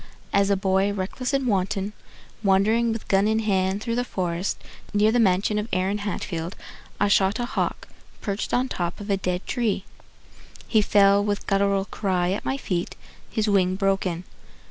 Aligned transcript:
As 0.33 0.49
a 0.49 0.55
boy 0.57 0.91
reckless 0.91 1.31
and 1.31 1.45
wanton, 1.45 1.93
Wandering 2.41 2.91
with 2.91 3.07
gun 3.07 3.27
in 3.27 3.37
hand 3.37 3.83
through 3.83 3.93
the 3.93 4.03
forest 4.03 4.57
Near 4.95 5.11
the 5.11 5.19
mansion 5.19 5.59
of 5.59 5.67
Aaron 5.71 5.99
Hatfield, 5.99 6.55
I 6.99 7.07
shot 7.07 7.37
a 7.37 7.45
hawk 7.45 7.87
perched 8.19 8.51
on 8.51 8.65
the 8.65 8.73
top 8.73 8.99
Of 8.99 9.11
a 9.11 9.17
dead 9.17 9.45
tree. 9.45 9.85
He 10.67 10.81
fell 10.81 11.23
with 11.23 11.45
guttural 11.45 11.85
cry 11.85 12.31
At 12.31 12.43
my 12.45 12.57
feet, 12.57 12.95
his 13.29 13.47
wing 13.47 13.75
broken. 13.75 14.23